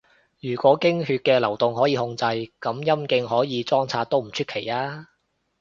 [0.39, 2.49] 如果經血嘅流動可以控制，噉
[2.83, 5.05] 陰莖可以裝拆都唔出奇吖